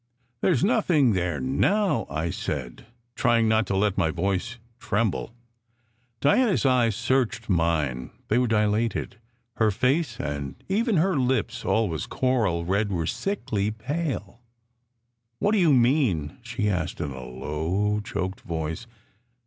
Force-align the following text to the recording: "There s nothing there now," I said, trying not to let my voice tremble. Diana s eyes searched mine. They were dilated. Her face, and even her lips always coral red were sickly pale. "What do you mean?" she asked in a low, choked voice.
"There 0.41 0.51
s 0.53 0.63
nothing 0.63 1.13
there 1.13 1.39
now," 1.39 2.07
I 2.09 2.31
said, 2.31 2.87
trying 3.13 3.47
not 3.47 3.67
to 3.67 3.75
let 3.75 3.99
my 3.99 4.09
voice 4.09 4.57
tremble. 4.79 5.31
Diana 6.21 6.53
s 6.53 6.65
eyes 6.65 6.95
searched 6.95 7.49
mine. 7.51 8.09
They 8.27 8.39
were 8.39 8.47
dilated. 8.47 9.17
Her 9.57 9.69
face, 9.69 10.19
and 10.19 10.55
even 10.67 10.97
her 10.97 11.17
lips 11.19 11.63
always 11.63 12.07
coral 12.07 12.65
red 12.65 12.91
were 12.91 13.05
sickly 13.05 13.69
pale. 13.69 14.41
"What 15.37 15.51
do 15.51 15.59
you 15.59 15.71
mean?" 15.71 16.39
she 16.41 16.67
asked 16.67 16.99
in 16.99 17.11
a 17.11 17.21
low, 17.23 17.99
choked 17.99 18.41
voice. 18.41 18.87